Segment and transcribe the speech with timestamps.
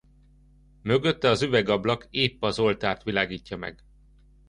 [0.81, 3.83] Mögötte az üvegablak épp az oltárt világítja meg.